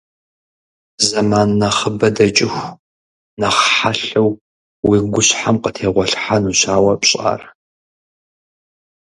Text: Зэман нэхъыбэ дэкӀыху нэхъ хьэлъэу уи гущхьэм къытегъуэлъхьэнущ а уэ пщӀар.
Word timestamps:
Зэман 1.07 1.49
нэхъыбэ 1.59 2.09
дэкӀыху 2.15 2.75
нэхъ 3.39 3.63
хьэлъэу 3.75 4.29
уи 4.87 4.97
гущхьэм 5.11 5.55
къытегъуэлъхьэнущ 5.63 6.61
а 6.73 6.75
уэ 6.83 6.93
пщӀар. 7.01 7.41